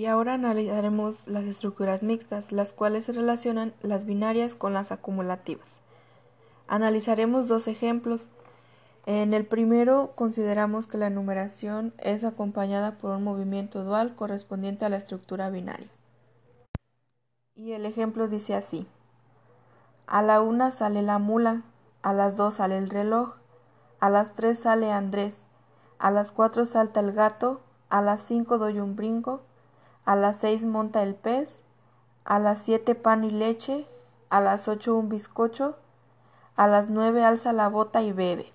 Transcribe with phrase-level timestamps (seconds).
[0.00, 5.80] Y ahora analizaremos las estructuras mixtas, las cuales se relacionan las binarias con las acumulativas.
[6.68, 8.30] Analizaremos dos ejemplos.
[9.04, 14.88] En el primero consideramos que la numeración es acompañada por un movimiento dual correspondiente a
[14.88, 15.90] la estructura binaria.
[17.54, 18.86] Y el ejemplo dice así.
[20.06, 21.62] A la una sale la mula,
[22.00, 23.34] a las dos sale el reloj,
[24.00, 25.42] a las tres sale Andrés,
[25.98, 27.60] a las cuatro salta el gato,
[27.90, 29.42] a las cinco doy un brinco,
[30.04, 31.62] a las seis monta el pez,
[32.24, 33.86] a las siete pan y leche,
[34.28, 35.76] a las ocho un bizcocho,
[36.56, 38.52] a las nueve alza la bota y bebe.